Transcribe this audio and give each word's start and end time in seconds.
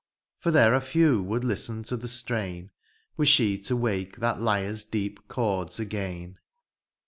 For 0.39 0.49
there 0.49 0.73
are 0.73 0.79
few 0.81 1.21
would 1.21 1.43
listen 1.43 1.83
to 1.83 1.95
the 1.95 2.07
strain 2.07 2.71
Were 3.17 3.25
she 3.27 3.59
to 3.59 3.75
wake 3.75 4.15
that 4.17 4.41
lyre's 4.41 4.83
deep 4.83 5.27
chords 5.27 5.79
again. 5.79 6.39
*Mn. 6.39 6.39